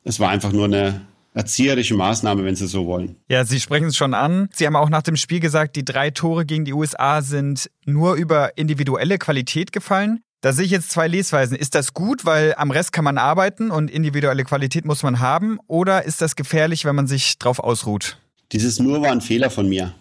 Es 0.04 0.20
war 0.20 0.30
einfach 0.30 0.52
nur 0.52 0.66
eine 0.66 1.02
erzieherische 1.34 1.96
Maßnahme, 1.96 2.44
wenn 2.44 2.56
Sie 2.56 2.68
so 2.68 2.86
wollen. 2.86 3.16
Ja, 3.28 3.46
Sie 3.46 3.60
sprechen 3.60 3.88
es 3.88 3.98
schon 3.98 4.14
an. 4.14 4.50
Sie 4.54 4.66
haben 4.66 4.76
auch 4.76 4.90
nach 4.90 5.02
dem 5.02 5.16
Spiel 5.16 5.40
gesagt, 5.40 5.76
die 5.76 5.86
drei 5.86 6.10
Tore 6.10 6.46
gegen 6.46 6.66
die 6.66 6.74
USA 6.74 7.22
sind 7.22 7.70
nur 7.86 8.16
über 8.16 8.58
individuelle 8.58 9.18
Qualität 9.18 9.72
gefallen. 9.72 10.22
Da 10.42 10.54
sehe 10.54 10.66
ich 10.66 10.72
jetzt 10.72 10.90
zwei 10.92 11.08
Lesweisen. 11.08 11.58
Ist 11.58 11.76
das 11.76 11.94
gut, 11.94 12.24
weil 12.26 12.56
am 12.56 12.72
Rest 12.72 12.94
kann 12.94 13.04
man 13.04 13.18
arbeiten 13.18 13.72
und 13.72 13.92
individuelle 13.92 14.46
Qualität 14.46 14.86
muss 14.86 15.04
man 15.04 15.20
haben? 15.20 15.60
Oder 15.68 16.06
ist 16.06 16.22
das 16.22 16.36
gefährlich, 16.36 16.86
wenn 16.86 16.96
man 16.96 17.08
sich 17.08 17.38
drauf 17.40 17.60
ausruht? 17.60 18.18
Dieses 18.52 18.80
nur 18.80 19.02
war 19.02 19.12
ein 19.12 19.22
Fehler 19.22 19.50
von 19.50 19.68
mir. 19.68 19.94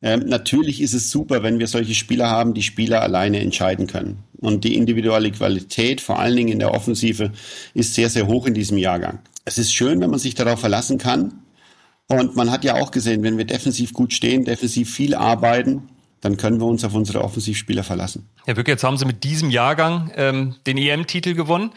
Ähm, 0.00 0.24
natürlich 0.26 0.80
ist 0.80 0.94
es 0.94 1.10
super, 1.10 1.42
wenn 1.42 1.58
wir 1.58 1.66
solche 1.66 1.94
Spieler 1.94 2.30
haben, 2.30 2.54
die 2.54 2.62
Spieler 2.62 3.02
alleine 3.02 3.40
entscheiden 3.40 3.86
können. 3.86 4.22
Und 4.38 4.62
die 4.62 4.76
individuelle 4.76 5.32
Qualität, 5.32 6.00
vor 6.00 6.20
allen 6.20 6.36
Dingen 6.36 6.50
in 6.50 6.58
der 6.60 6.72
Offensive, 6.72 7.32
ist 7.74 7.94
sehr, 7.94 8.08
sehr 8.08 8.28
hoch 8.28 8.46
in 8.46 8.54
diesem 8.54 8.78
Jahrgang. 8.78 9.18
Es 9.44 9.58
ist 9.58 9.74
schön, 9.74 10.00
wenn 10.00 10.10
man 10.10 10.20
sich 10.20 10.34
darauf 10.34 10.60
verlassen 10.60 10.98
kann. 10.98 11.42
Und 12.06 12.36
man 12.36 12.50
hat 12.50 12.64
ja 12.64 12.76
auch 12.76 12.90
gesehen, 12.90 13.22
wenn 13.22 13.36
wir 13.36 13.44
defensiv 13.44 13.92
gut 13.92 14.12
stehen, 14.12 14.44
defensiv 14.44 14.94
viel 14.94 15.14
arbeiten, 15.14 15.88
dann 16.20 16.36
können 16.36 16.60
wir 16.60 16.66
uns 16.66 16.84
auf 16.84 16.94
unsere 16.94 17.22
Offensivspieler 17.22 17.84
verlassen. 17.84 18.28
Herr 18.44 18.56
Wücke, 18.56 18.70
jetzt 18.72 18.82
haben 18.82 18.96
Sie 18.96 19.04
mit 19.04 19.24
diesem 19.24 19.50
Jahrgang 19.50 20.10
ähm, 20.16 20.56
den 20.66 20.78
EM-Titel 20.78 21.34
gewonnen. 21.34 21.70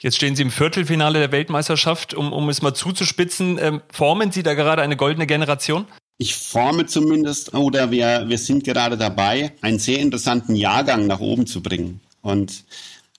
Jetzt 0.00 0.16
stehen 0.16 0.36
Sie 0.36 0.42
im 0.42 0.50
Viertelfinale 0.50 1.18
der 1.18 1.32
Weltmeisterschaft. 1.32 2.14
Um, 2.14 2.32
um 2.32 2.48
es 2.48 2.62
mal 2.62 2.74
zuzuspitzen, 2.74 3.58
ähm, 3.60 3.80
formen 3.90 4.30
Sie 4.30 4.42
da 4.42 4.54
gerade 4.54 4.82
eine 4.82 4.96
goldene 4.96 5.26
Generation? 5.26 5.86
Ich 6.20 6.34
forme 6.34 6.86
zumindest, 6.86 7.54
oder 7.54 7.92
wir, 7.92 8.24
wir 8.28 8.38
sind 8.38 8.64
gerade 8.64 8.96
dabei, 8.96 9.52
einen 9.60 9.78
sehr 9.78 10.00
interessanten 10.00 10.56
Jahrgang 10.56 11.06
nach 11.06 11.20
oben 11.20 11.46
zu 11.46 11.62
bringen. 11.62 12.00
Und 12.22 12.64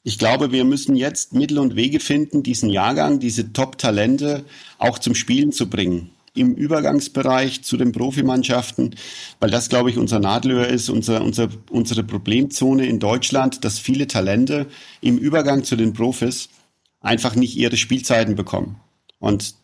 ich 0.04 0.20
glaube, 0.20 0.52
wir 0.52 0.66
müssen 0.66 0.98
jetzt 0.98 1.34
Mittel 1.34 1.60
und 1.60 1.78
Wege 1.78 2.02
finden, 2.02 2.44
diesen 2.44 2.70
Jahrgang, 2.70 3.20
diese 3.20 3.54
Top-Talente 3.54 4.44
auch 4.78 5.00
zum 5.00 5.16
Spielen 5.16 5.54
zu 5.54 5.70
bringen. 5.70 6.10
Im 6.36 6.54
Übergangsbereich 6.56 7.64
zu 7.64 7.78
den 7.78 7.94
Profimannschaften, 7.94 8.96
weil 9.40 9.50
das, 9.50 9.70
glaube 9.70 9.90
ich, 9.90 9.98
unser 9.98 10.20
Nadelöhr 10.20 10.68
ist, 10.68 10.90
unser, 10.90 11.24
unser, 11.24 11.50
unsere 11.70 12.04
Problemzone 12.04 12.86
in 12.86 13.00
Deutschland, 13.00 13.64
dass 13.64 13.80
viele 13.80 14.08
Talente 14.08 14.68
im 15.00 15.18
Übergang 15.18 15.64
zu 15.64 15.78
den 15.78 15.94
Profis 15.94 16.50
einfach 17.00 17.36
nicht 17.36 17.56
ihre 17.56 17.78
Spielzeiten 17.78 18.36
bekommen. 18.36 18.78
Und 19.20 19.56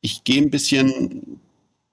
ich 0.00 0.22
gehe 0.24 0.40
ein 0.40 0.50
bisschen 0.50 1.40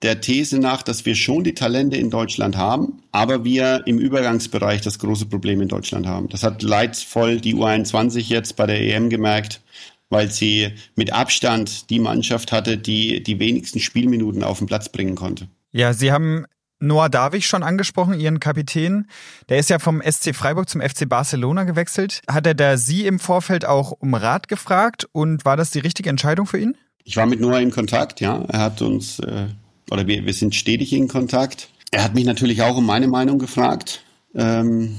der 0.01 0.21
These 0.21 0.59
nach, 0.59 0.81
dass 0.81 1.05
wir 1.05 1.15
schon 1.15 1.43
die 1.43 1.53
Talente 1.53 1.97
in 1.97 2.09
Deutschland 2.09 2.55
haben, 2.55 3.01
aber 3.11 3.43
wir 3.43 3.83
im 3.85 3.99
Übergangsbereich 3.99 4.81
das 4.81 4.99
große 4.99 5.25
Problem 5.25 5.61
in 5.61 5.67
Deutschland 5.67 6.07
haben. 6.07 6.29
Das 6.29 6.43
hat 6.43 6.61
leidvoll 6.61 7.41
die 7.41 7.55
U21 7.55 8.19
jetzt 8.27 8.55
bei 8.55 8.65
der 8.65 8.79
EM 8.81 9.09
gemerkt, 9.09 9.61
weil 10.09 10.31
sie 10.31 10.73
mit 10.95 11.11
Abstand 11.11 11.89
die 11.89 11.99
Mannschaft 11.99 12.51
hatte, 12.51 12.77
die 12.77 13.21
die 13.21 13.39
wenigsten 13.39 13.79
Spielminuten 13.79 14.43
auf 14.43 14.59
den 14.59 14.67
Platz 14.67 14.89
bringen 14.89 15.15
konnte. 15.15 15.47
Ja, 15.71 15.93
Sie 15.93 16.11
haben 16.11 16.45
Noah 16.79 17.09
Davich 17.09 17.45
schon 17.45 17.61
angesprochen, 17.61 18.19
Ihren 18.19 18.39
Kapitän. 18.39 19.07
Der 19.49 19.59
ist 19.59 19.69
ja 19.69 19.79
vom 19.79 20.01
SC 20.01 20.33
Freiburg 20.33 20.69
zum 20.69 20.81
FC 20.81 21.07
Barcelona 21.07 21.65
gewechselt. 21.65 22.21
Hat 22.27 22.47
er 22.47 22.55
da 22.55 22.77
Sie 22.77 23.05
im 23.05 23.19
Vorfeld 23.19 23.65
auch 23.65 23.91
um 23.91 24.13
Rat 24.13 24.47
gefragt 24.47 25.07
und 25.11 25.43
war 25.43 25.57
das 25.57 25.71
die 25.71 25.79
richtige 25.79 26.09
Entscheidung 26.09 26.47
für 26.47 26.57
ihn? 26.57 26.77
Ich 27.03 27.17
war 27.17 27.25
mit 27.25 27.41
Noah 27.41 27.59
in 27.59 27.71
Kontakt, 27.71 28.21
ja. 28.21 28.45
Er 28.47 28.59
hat 28.59 28.81
uns 28.81 29.19
äh, 29.19 29.47
oder 29.91 30.07
wir, 30.07 30.25
wir 30.25 30.33
sind 30.33 30.55
stetig 30.55 30.93
in 30.93 31.07
Kontakt. 31.07 31.69
Er 31.91 32.03
hat 32.03 32.15
mich 32.15 32.25
natürlich 32.25 32.61
auch 32.61 32.77
um 32.77 32.85
meine 32.85 33.07
Meinung 33.07 33.39
gefragt. 33.39 34.03
Ähm, 34.35 34.97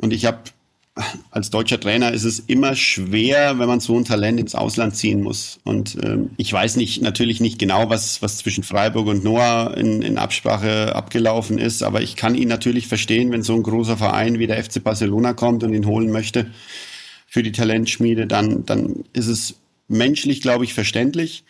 und 0.00 0.12
ich 0.12 0.24
habe 0.24 0.42
als 1.30 1.48
deutscher 1.48 1.80
Trainer 1.80 2.12
ist 2.12 2.24
es 2.24 2.38
immer 2.38 2.76
schwer, 2.76 3.58
wenn 3.58 3.66
man 3.66 3.80
so 3.80 3.96
ein 3.96 4.04
Talent 4.04 4.38
ins 4.38 4.54
Ausland 4.54 4.94
ziehen 4.94 5.22
muss. 5.22 5.58
Und 5.64 5.96
ähm, 6.02 6.30
ich 6.36 6.52
weiß 6.52 6.76
nicht 6.76 7.00
natürlich 7.00 7.40
nicht 7.40 7.58
genau, 7.58 7.88
was, 7.88 8.20
was 8.20 8.38
zwischen 8.38 8.62
Freiburg 8.62 9.06
und 9.06 9.24
Noah 9.24 9.74
in, 9.74 10.02
in 10.02 10.18
Absprache 10.18 10.94
abgelaufen 10.94 11.56
ist, 11.56 11.82
aber 11.82 12.02
ich 12.02 12.16
kann 12.16 12.34
ihn 12.34 12.48
natürlich 12.48 12.88
verstehen, 12.88 13.30
wenn 13.30 13.42
so 13.42 13.54
ein 13.54 13.62
großer 13.62 13.96
Verein 13.96 14.38
wie 14.38 14.46
der 14.46 14.62
FC 14.62 14.84
Barcelona 14.84 15.32
kommt 15.32 15.64
und 15.64 15.72
ihn 15.72 15.86
holen 15.86 16.10
möchte 16.10 16.50
für 17.26 17.42
die 17.42 17.52
Talentschmiede, 17.52 18.26
dann, 18.26 18.66
dann 18.66 19.04
ist 19.14 19.28
es 19.28 19.54
menschlich, 19.88 20.42
glaube 20.42 20.64
ich, 20.64 20.74
verständlich. 20.74 21.44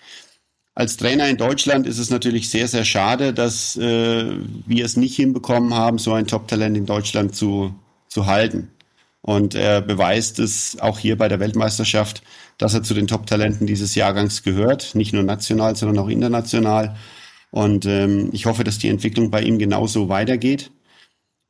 Als 0.74 0.96
Trainer 0.96 1.28
in 1.28 1.36
Deutschland 1.36 1.86
ist 1.86 1.98
es 1.98 2.08
natürlich 2.08 2.48
sehr, 2.48 2.66
sehr 2.66 2.84
schade, 2.84 3.34
dass 3.34 3.76
äh, 3.76 4.36
wir 4.66 4.84
es 4.84 4.96
nicht 4.96 5.14
hinbekommen 5.16 5.74
haben, 5.74 5.98
so 5.98 6.14
ein 6.14 6.26
Top-Talent 6.26 6.76
in 6.76 6.86
Deutschland 6.86 7.34
zu, 7.34 7.74
zu 8.08 8.26
halten. 8.26 8.70
Und 9.20 9.54
er 9.54 9.82
beweist 9.82 10.38
es 10.38 10.80
auch 10.80 10.98
hier 10.98 11.16
bei 11.18 11.28
der 11.28 11.40
Weltmeisterschaft, 11.40 12.22
dass 12.58 12.74
er 12.74 12.82
zu 12.82 12.94
den 12.94 13.06
Top-Talenten 13.06 13.66
dieses 13.66 13.94
Jahrgangs 13.94 14.42
gehört, 14.42 14.94
nicht 14.94 15.12
nur 15.12 15.22
national, 15.22 15.76
sondern 15.76 15.98
auch 15.98 16.08
international. 16.08 16.96
Und 17.50 17.84
ähm, 17.84 18.30
ich 18.32 18.46
hoffe, 18.46 18.64
dass 18.64 18.78
die 18.78 18.88
Entwicklung 18.88 19.30
bei 19.30 19.42
ihm 19.42 19.58
genauso 19.58 20.08
weitergeht, 20.08 20.70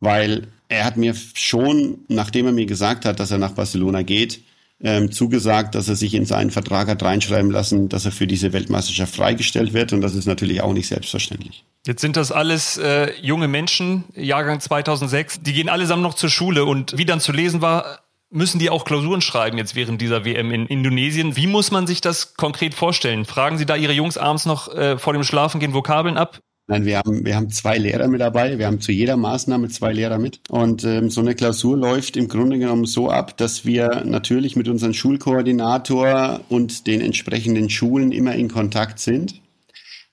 weil 0.01 0.49
er 0.69 0.85
hat 0.85 0.97
mir 0.97 1.15
schon, 1.35 2.01
nachdem 2.09 2.47
er 2.47 2.53
mir 2.53 2.67
gesagt 2.67 3.05
hat, 3.05 3.21
dass 3.21 3.31
er 3.31 3.39
nach 3.39 3.53
Barcelona 3.53 4.03
geht, 4.03 4.43
ähm, 4.83 5.13
zugesagt, 5.13 5.75
dass 5.75 5.89
er 5.89 5.97
sich 5.97 6.15
in 6.15 6.27
seinen 6.27 6.51
Vertrag 6.51 6.89
hat 6.89 7.03
reinschreiben 7.03 7.51
lassen, 7.51 7.89
dass 7.89 8.05
er 8.05 8.13
für 8.13 8.27
diese 8.27 8.53
Weltmeisterschaft 8.53 9.15
freigestellt 9.15 9.73
wird. 9.73 9.93
Und 9.93 10.01
das 10.01 10.15
ist 10.15 10.27
natürlich 10.27 10.61
auch 10.61 10.73
nicht 10.73 10.89
selbstverständlich. 10.89 11.65
Jetzt 11.87 12.01
sind 12.01 12.17
das 12.17 12.33
alles 12.33 12.79
äh, 12.79 13.13
junge 13.21 13.49
Menschen, 13.49 14.05
Jahrgang 14.15 14.61
2006. 14.61 15.43
Die 15.43 15.53
gehen 15.53 15.69
allesamt 15.69 16.03
noch 16.03 16.15
zur 16.15 16.31
Schule. 16.31 16.65
Und 16.65 16.97
wie 16.99 17.05
dann 17.05 17.21
zu 17.21 17.33
lesen 17.33 17.61
war, 17.61 18.01
müssen 18.31 18.59
die 18.59 18.71
auch 18.71 18.85
Klausuren 18.85 19.21
schreiben 19.21 19.59
jetzt 19.59 19.75
während 19.77 20.01
dieser 20.01 20.25
WM 20.25 20.51
in 20.51 20.67
Indonesien. 20.67 21.37
Wie 21.37 21.47
muss 21.47 21.71
man 21.71 21.87
sich 21.87 22.01
das 22.01 22.35
konkret 22.35 22.75
vorstellen? 22.75 23.25
Fragen 23.25 23.59
Sie 23.59 23.67
da 23.67 23.77
Ihre 23.77 23.93
Jungs 23.93 24.17
abends 24.17 24.47
noch 24.47 24.75
äh, 24.75 24.99
vor 24.99 25.13
dem 25.13 25.23
Schlafengehen 25.23 25.75
Vokabeln 25.75 26.17
ab? 26.17 26.41
Nein, 26.69 26.85
wir 26.87 26.99
haben, 26.99 27.25
wir 27.25 27.35
haben 27.35 27.51
zwei 27.51 27.77
Lehrer 27.77 28.09
mit 28.09 28.21
dabei. 28.21 28.59
Wir 28.59 28.67
haben 28.67 28.81
zu 28.81 28.93
jeder 28.93 29.17
Maßnahme 29.17 29.69
zwei 29.69 29.93
Lehrer 29.93 30.19
mit. 30.19 30.41
Und 30.49 30.85
ähm, 30.85 31.11
so 31.11 31.21
eine 31.21 31.35
Klausur 31.35 31.77
läuft 31.77 32.17
im 32.17 32.29
Grunde 32.29 32.59
genommen 32.59 32.87
so 32.87 33.11
ab, 33.11 33.37
dass 33.37 33.65
wir 33.67 34.05
natürlich 34.05 34.55
mit 34.57 34.69
unserem 34.69 34.95
Schulkoordinator 34.95 36.41
und 36.49 36.87
den 36.87 37.01
entsprechenden 37.01 37.69
Schulen 37.69 38.13
immer 38.13 38.35
in 38.35 38.49
Kontakt 38.49 39.01
sind. 39.01 39.41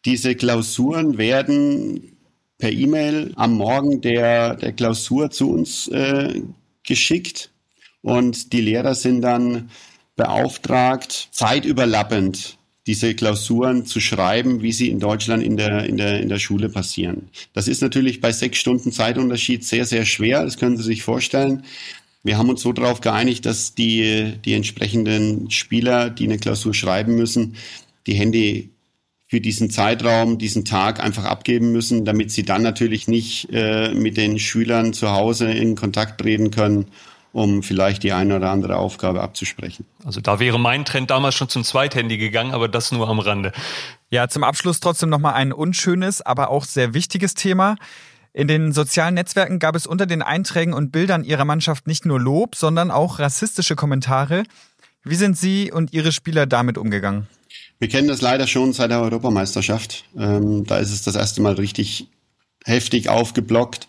Diese 0.06 0.36
Klausuren 0.36 1.18
werden 1.18 2.18
per 2.58 2.72
E-Mail 2.72 3.32
am 3.36 3.54
Morgen 3.54 4.02
der, 4.02 4.56
der 4.56 4.74
Klausur 4.74 5.32
zu 5.32 5.52
uns 5.52 5.88
äh, 5.90 6.42
geschickt 6.84 7.52
und 8.02 8.54
die 8.54 8.62
Lehrer 8.62 8.96
sind 8.96 9.22
dann 9.22 9.70
beauftragt, 10.16 11.30
zeitüberlappend 11.32 12.59
diese 12.90 13.14
Klausuren 13.14 13.86
zu 13.86 14.00
schreiben, 14.00 14.64
wie 14.64 14.72
sie 14.72 14.90
in 14.90 15.00
Deutschland 15.00 15.44
in 15.44 15.58
der, 15.58 15.86
in 15.86 15.98
der, 15.98 16.22
in 16.22 16.28
der 16.28 16.40
Schule 16.40 16.70
passieren. 16.70 17.30
Das 17.54 17.68
ist 17.68 17.84
natürlich 17.84 18.20
bei 18.20 18.32
sechs 18.32 18.58
Stunden 18.58 18.92
Zeitunterschied 18.92 19.64
sehr, 19.64 19.86
sehr 19.86 20.06
schwer. 20.06 20.44
Das 20.44 20.58
können 20.58 20.76
Sie 20.76 20.82
sich 20.82 21.04
vorstellen. 21.04 21.66
Wir 22.24 22.40
haben 22.40 22.50
uns 22.50 22.64
so 22.64 22.74
darauf 22.74 23.00
geeinigt, 23.00 23.46
dass 23.46 23.76
die, 23.76 24.34
die 24.44 24.54
entsprechenden 24.54 25.52
Spieler, 25.52 26.10
die 26.10 26.24
eine 26.24 26.40
Klausur 26.40 26.74
schreiben 26.74 27.14
müssen, 27.14 27.58
die 28.08 28.16
Handy 28.16 28.72
für 29.28 29.40
diesen 29.40 29.70
Zeitraum, 29.70 30.40
diesen 30.40 30.66
Tag 30.66 31.00
einfach 31.00 31.26
abgeben 31.26 31.72
müssen, 31.72 32.06
damit 32.06 32.32
sie 32.32 32.42
dann 32.42 32.64
natürlich 32.64 33.08
nicht 33.08 33.50
äh, 33.52 33.94
mit 33.94 34.18
den 34.18 34.40
Schülern 34.40 34.94
zu 34.94 35.12
Hause 35.12 35.52
in 35.52 35.76
Kontakt 35.76 36.20
treten 36.20 36.50
können, 36.50 36.88
um 37.32 37.64
vielleicht 37.64 38.04
die 38.04 38.14
eine 38.14 38.36
oder 38.36 38.50
andere 38.52 38.78
Aufgabe 38.78 39.22
abzusprechen. 39.22 39.86
Also 40.04 40.22
da 40.22 40.40
wäre 40.40 40.60
mein 40.60 40.86
Trend 40.86 41.12
damals 41.12 41.36
schon 41.36 41.50
zum 41.50 41.64
Zweithandy 41.64 42.18
gegangen, 42.18 42.54
aber 42.54 42.68
das 42.68 42.92
nur 42.92 43.08
am 43.08 43.20
Rande. 43.20 43.52
Ja, 44.10 44.28
zum 44.28 44.44
Abschluss 44.44 44.80
trotzdem 44.80 45.10
nochmal 45.10 45.36
ein 45.36 45.54
unschönes, 45.54 46.22
aber 46.22 46.50
auch 46.50 46.66
sehr 46.66 46.94
wichtiges 46.94 47.36
Thema. 47.36 47.76
In 48.34 48.48
den 48.48 48.74
sozialen 48.74 49.16
Netzwerken 49.16 49.60
gab 49.60 49.76
es 49.76 49.88
unter 49.88 50.06
den 50.06 50.22
Einträgen 50.22 50.74
und 50.74 50.92
Bildern 50.92 51.24
ihrer 51.24 51.46
Mannschaft 51.46 51.88
nicht 51.88 52.06
nur 52.06 52.20
Lob, 52.20 52.56
sondern 52.56 52.92
auch 52.92 53.20
rassistische 53.20 53.76
Kommentare. 53.76 54.44
Wie 55.04 55.16
sind 55.16 55.38
Sie 55.38 55.72
und 55.72 55.94
Ihre 55.94 56.12
Spieler 56.12 56.46
damit 56.46 56.78
umgegangen? 56.78 57.28
Wir 57.80 57.88
kennen 57.88 58.08
das 58.08 58.22
leider 58.22 58.46
schon 58.46 58.74
seit 58.74 58.92
der 58.92 59.02
Europameisterschaft. 59.02 60.06
Ähm, 60.18 60.66
da 60.66 60.78
ist 60.78 60.92
es 60.92 61.02
das 61.02 61.16
erste 61.16 61.42
Mal 61.42 61.54
richtig 61.54 62.08
heftig 62.66 63.10
aufgeblockt. 63.10 63.88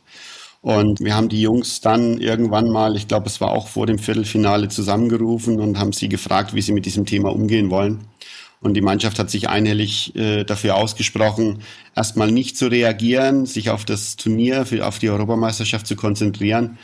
Und 0.62 1.00
wir 1.00 1.14
haben 1.14 1.30
die 1.30 1.40
Jungs 1.40 1.80
dann 1.80 2.18
irgendwann 2.18 2.68
mal, 2.70 2.94
ich 2.94 3.08
glaube, 3.08 3.26
es 3.26 3.40
war 3.40 3.50
auch 3.50 3.68
vor 3.68 3.86
dem 3.86 3.98
Viertelfinale, 3.98 4.68
zusammengerufen 4.68 5.58
und 5.58 5.78
haben 5.78 5.92
sie 5.92 6.08
gefragt, 6.08 6.54
wie 6.54 6.60
sie 6.60 6.72
mit 6.72 6.84
diesem 6.84 7.06
Thema 7.06 7.30
umgehen 7.30 7.70
wollen. 7.70 8.00
Und 8.60 8.74
die 8.74 8.82
Mannschaft 8.82 9.18
hat 9.18 9.30
sich 9.30 9.48
einhellig 9.48 10.14
äh, 10.16 10.44
dafür 10.44 10.76
ausgesprochen, 10.76 11.62
erstmal 11.96 12.30
nicht 12.30 12.58
zu 12.58 12.66
reagieren, 12.66 13.46
sich 13.46 13.70
auf 13.70 13.86
das 13.86 14.16
Turnier, 14.16 14.66
für, 14.66 14.86
auf 14.86 14.98
die 14.98 15.08
Europameisterschaft 15.08 15.86
zu 15.86 15.96
konzentrieren 15.96 16.78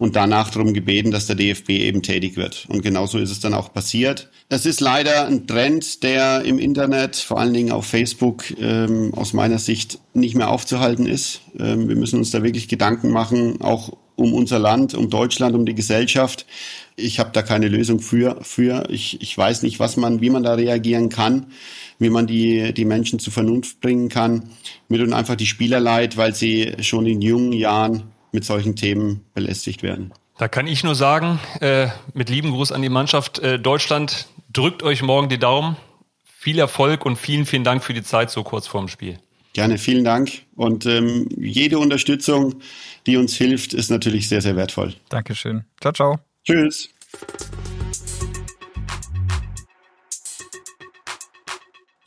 und 0.00 0.16
danach 0.16 0.48
darum 0.48 0.72
gebeten, 0.72 1.10
dass 1.10 1.26
der 1.26 1.36
DFB 1.36 1.68
eben 1.68 2.00
tätig 2.00 2.38
wird. 2.38 2.64
Und 2.70 2.82
genauso 2.82 3.18
ist 3.18 3.30
es 3.30 3.40
dann 3.40 3.52
auch 3.52 3.70
passiert. 3.70 4.30
Es 4.48 4.64
ist 4.64 4.80
leider 4.80 5.26
ein 5.26 5.46
Trend, 5.46 6.02
der 6.02 6.42
im 6.42 6.58
Internet, 6.58 7.16
vor 7.16 7.38
allen 7.38 7.52
Dingen 7.52 7.70
auf 7.70 7.84
Facebook, 7.84 8.44
ähm, 8.58 9.12
aus 9.12 9.34
meiner 9.34 9.58
Sicht 9.58 9.98
nicht 10.14 10.34
mehr 10.34 10.48
aufzuhalten 10.48 11.06
ist. 11.06 11.42
Ähm, 11.58 11.86
wir 11.86 11.96
müssen 11.96 12.18
uns 12.18 12.30
da 12.30 12.42
wirklich 12.42 12.66
Gedanken 12.66 13.10
machen, 13.10 13.60
auch 13.60 13.92
um 14.16 14.32
unser 14.32 14.58
Land, 14.58 14.94
um 14.94 15.10
Deutschland, 15.10 15.54
um 15.54 15.66
die 15.66 15.74
Gesellschaft. 15.74 16.46
Ich 16.96 17.18
habe 17.18 17.30
da 17.34 17.42
keine 17.42 17.68
Lösung 17.68 18.00
für. 18.00 18.38
für. 18.40 18.88
Ich, 18.88 19.20
ich 19.20 19.36
weiß 19.36 19.62
nicht, 19.62 19.80
was 19.80 19.98
man, 19.98 20.22
wie 20.22 20.30
man 20.30 20.42
da 20.42 20.54
reagieren 20.54 21.10
kann, 21.10 21.48
wie 21.98 22.08
man 22.08 22.26
die, 22.26 22.72
die 22.72 22.86
Menschen 22.86 23.18
zur 23.18 23.34
Vernunft 23.34 23.82
bringen 23.82 24.08
kann. 24.08 24.44
Mir 24.88 25.00
tun 25.00 25.12
einfach 25.12 25.36
die 25.36 25.46
Spieler 25.46 25.78
leid, 25.78 26.16
weil 26.16 26.34
sie 26.34 26.72
schon 26.80 27.04
in 27.04 27.20
jungen 27.20 27.52
Jahren 27.52 28.04
mit 28.32 28.44
solchen 28.44 28.76
Themen 28.76 29.24
belästigt 29.34 29.82
werden. 29.82 30.12
Da 30.38 30.48
kann 30.48 30.66
ich 30.66 30.84
nur 30.84 30.94
sagen, 30.94 31.38
äh, 31.60 31.88
mit 32.14 32.30
lieben 32.30 32.50
Gruß 32.50 32.72
an 32.72 32.82
die 32.82 32.88
Mannschaft 32.88 33.38
äh, 33.40 33.58
Deutschland, 33.58 34.26
drückt 34.52 34.82
euch 34.82 35.02
morgen 35.02 35.28
die 35.28 35.38
Daumen. 35.38 35.76
Viel 36.24 36.58
Erfolg 36.58 37.04
und 37.04 37.16
vielen, 37.16 37.44
vielen 37.44 37.64
Dank 37.64 37.84
für 37.84 37.92
die 37.92 38.02
Zeit 38.02 38.30
so 38.30 38.42
kurz 38.42 38.66
vorm 38.66 38.88
Spiel. 38.88 39.18
Gerne, 39.52 39.78
vielen 39.78 40.04
Dank. 40.04 40.30
Und 40.54 40.86
ähm, 40.86 41.28
jede 41.36 41.78
Unterstützung, 41.78 42.62
die 43.06 43.16
uns 43.16 43.34
hilft, 43.36 43.74
ist 43.74 43.90
natürlich 43.90 44.28
sehr, 44.28 44.40
sehr 44.40 44.56
wertvoll. 44.56 44.94
Dankeschön. 45.08 45.64
Ciao, 45.80 45.92
ciao. 45.92 46.18
Tschüss. 46.44 46.88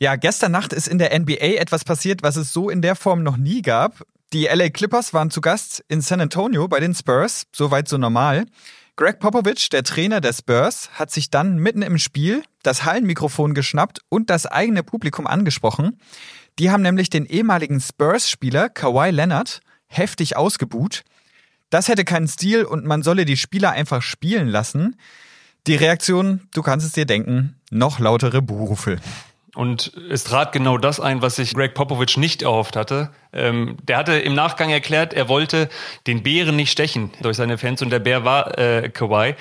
Ja, 0.00 0.16
gestern 0.16 0.52
Nacht 0.52 0.72
ist 0.72 0.88
in 0.88 0.98
der 0.98 1.18
NBA 1.18 1.56
etwas 1.58 1.84
passiert, 1.84 2.22
was 2.22 2.36
es 2.36 2.52
so 2.52 2.68
in 2.68 2.82
der 2.82 2.96
Form 2.96 3.22
noch 3.22 3.36
nie 3.36 3.62
gab. 3.62 4.04
Die 4.32 4.46
LA 4.46 4.70
Clippers 4.70 5.14
waren 5.14 5.30
zu 5.30 5.40
Gast 5.40 5.84
in 5.88 6.00
San 6.00 6.20
Antonio 6.20 6.66
bei 6.66 6.80
den 6.80 6.94
Spurs, 6.94 7.44
soweit 7.54 7.88
so 7.88 7.98
normal. 7.98 8.46
Greg 8.96 9.18
Popovich, 9.18 9.68
der 9.70 9.82
Trainer 9.82 10.20
der 10.20 10.32
Spurs, 10.32 10.90
hat 10.94 11.10
sich 11.10 11.30
dann 11.30 11.56
mitten 11.56 11.82
im 11.82 11.98
Spiel 11.98 12.42
das 12.62 12.84
Hallenmikrofon 12.84 13.54
geschnappt 13.54 14.00
und 14.08 14.30
das 14.30 14.46
eigene 14.46 14.82
Publikum 14.82 15.26
angesprochen. 15.26 15.98
Die 16.58 16.70
haben 16.70 16.82
nämlich 16.82 17.10
den 17.10 17.26
ehemaligen 17.26 17.80
Spurs-Spieler 17.80 18.68
Kawhi 18.68 19.10
Leonard 19.10 19.60
heftig 19.86 20.36
ausgebuht. 20.36 21.02
Das 21.70 21.88
hätte 21.88 22.04
keinen 22.04 22.28
Stil 22.28 22.64
und 22.64 22.84
man 22.84 23.02
solle 23.02 23.24
die 23.24 23.36
Spieler 23.36 23.72
einfach 23.72 24.02
spielen 24.02 24.48
lassen. 24.48 24.96
Die 25.66 25.74
Reaktion, 25.74 26.48
du 26.52 26.62
kannst 26.62 26.86
es 26.86 26.92
dir 26.92 27.06
denken, 27.06 27.56
noch 27.70 27.98
lautere 27.98 28.42
Buhrufe. 28.42 28.98
Und 29.54 29.92
es 30.10 30.24
trat 30.24 30.52
genau 30.52 30.78
das 30.78 30.98
ein, 30.98 31.22
was 31.22 31.36
sich 31.36 31.54
Greg 31.54 31.74
Popovich 31.74 32.16
nicht 32.16 32.42
erhofft 32.42 32.74
hatte. 32.74 33.10
Ähm, 33.32 33.76
der 33.82 33.98
hatte 33.98 34.12
im 34.14 34.34
Nachgang 34.34 34.70
erklärt, 34.70 35.12
er 35.12 35.28
wollte 35.28 35.68
den 36.06 36.22
Bären 36.22 36.56
nicht 36.56 36.70
stechen 36.70 37.10
durch 37.20 37.36
seine 37.36 37.58
Fans 37.58 37.82
und 37.82 37.90
der 37.90 38.00
Bär 38.00 38.24
war 38.24 38.58
äh, 38.58 38.88
Kawhi, 38.88 39.34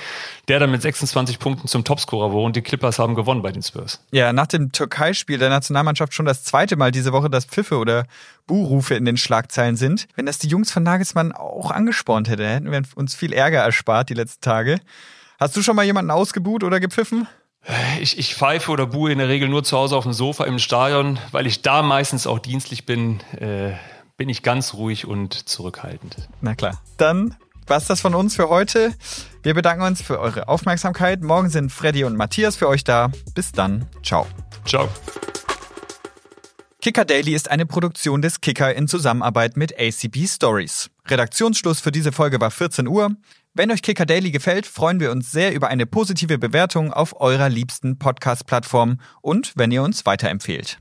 der 0.47 0.59
dann 0.59 0.71
mit 0.71 0.81
26 0.81 1.39
Punkten 1.39 1.67
zum 1.67 1.83
Topscorer 1.83 2.31
wurde 2.31 2.45
und 2.45 2.55
die 2.55 2.61
Clippers 2.61 2.99
haben 2.99 3.15
gewonnen 3.15 3.41
bei 3.41 3.51
den 3.51 3.63
Spurs. 3.63 4.03
Ja, 4.11 4.33
nach 4.33 4.47
dem 4.47 4.71
Türkei-Spiel 4.71 5.37
der 5.37 5.49
Nationalmannschaft 5.49 6.13
schon 6.13 6.25
das 6.25 6.43
zweite 6.43 6.75
Mal 6.75 6.91
diese 6.91 7.11
Woche, 7.11 7.29
dass 7.29 7.45
Pfiffe 7.45 7.77
oder 7.77 8.05
Buhrufe 8.47 8.95
in 8.95 9.05
den 9.05 9.17
Schlagzeilen 9.17 9.75
sind. 9.77 10.07
Wenn 10.15 10.25
das 10.25 10.39
die 10.39 10.47
Jungs 10.47 10.71
von 10.71 10.83
Nagelsmann 10.83 11.31
auch 11.31 11.71
angespornt 11.71 12.29
hätte, 12.29 12.47
hätten 12.47 12.71
wir 12.71 12.81
uns 12.95 13.15
viel 13.15 13.33
Ärger 13.33 13.61
erspart 13.61 14.09
die 14.09 14.15
letzten 14.15 14.41
Tage. 14.41 14.79
Hast 15.39 15.55
du 15.55 15.61
schon 15.61 15.75
mal 15.75 15.85
jemanden 15.85 16.11
ausgebuht 16.11 16.63
oder 16.63 16.79
gepfiffen? 16.79 17.27
Ich, 18.01 18.17
ich 18.17 18.35
pfeife 18.35 18.71
oder 18.71 18.87
buhe 18.87 19.11
in 19.11 19.19
der 19.19 19.29
Regel 19.29 19.47
nur 19.47 19.63
zu 19.63 19.77
Hause 19.77 19.95
auf 19.95 20.03
dem 20.03 20.13
Sofa 20.13 20.43
im 20.43 20.59
Stadion, 20.59 21.17
weil 21.31 21.47
ich 21.47 21.61
da 21.61 21.81
meistens 21.81 22.27
auch 22.27 22.39
dienstlich 22.39 22.85
bin, 22.85 23.21
äh, 23.39 23.71
bin 24.17 24.27
ich 24.27 24.43
ganz 24.43 24.73
ruhig 24.73 25.05
und 25.07 25.33
zurückhaltend. 25.47 26.27
Na 26.41 26.55
klar. 26.55 26.81
Dann 26.97 27.35
war's 27.65 27.87
das 27.87 28.01
von 28.01 28.15
uns 28.15 28.35
für 28.35 28.49
heute. 28.49 28.93
Wir 29.43 29.53
bedanken 29.53 29.83
uns 29.83 30.01
für 30.01 30.19
eure 30.19 30.49
Aufmerksamkeit. 30.49 31.21
Morgen 31.21 31.49
sind 31.49 31.71
Freddy 31.71 32.03
und 32.03 32.17
Matthias 32.17 32.57
für 32.57 32.67
euch 32.67 32.83
da. 32.83 33.11
Bis 33.33 33.53
dann. 33.53 33.87
Ciao. 34.03 34.27
Ciao. 34.65 34.89
Kicker 36.81 37.05
Daily 37.05 37.33
ist 37.33 37.49
eine 37.49 37.65
Produktion 37.65 38.21
des 38.21 38.41
Kicker 38.41 38.75
in 38.75 38.89
Zusammenarbeit 38.89 39.55
mit 39.55 39.73
ACB 39.79 40.27
Stories. 40.27 40.89
Redaktionsschluss 41.07 41.79
für 41.79 41.93
diese 41.93 42.11
Folge 42.11 42.41
war 42.41 42.51
14 42.51 42.89
Uhr. 42.89 43.15
Wenn 43.55 43.69
euch 43.69 43.83
Kicker 43.83 44.07
Daily 44.07 44.31
gefällt, 44.31 44.65
freuen 44.65 44.99
wir 44.99 45.11
uns 45.11 45.31
sehr 45.31 45.53
über 45.53 45.67
eine 45.67 45.85
positive 45.85 46.39
Bewertung 46.39 46.91
auf 46.91 47.21
eurer 47.21 47.49
liebsten 47.49 47.99
Podcast-Plattform 47.99 48.99
und 49.21 49.53
wenn 49.55 49.71
ihr 49.71 49.83
uns 49.83 50.07
weiterempfehlt. 50.07 50.79